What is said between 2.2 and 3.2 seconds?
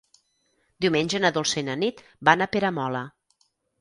van a Peramola.